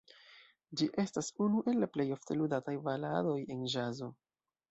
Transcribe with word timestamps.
Ĝi 0.79 0.85
estas 1.03 1.27
unu 1.47 1.61
el 1.73 1.77
la 1.83 1.89
plej 1.97 2.07
ofte 2.17 2.37
ludataj 2.39 2.75
baladoj 2.87 3.37
en 3.57 3.61
ĵazo. 3.75 4.09